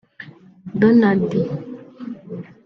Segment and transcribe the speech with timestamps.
[0.81, 1.45] Donald